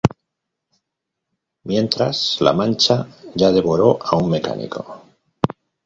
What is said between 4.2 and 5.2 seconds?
mecánico.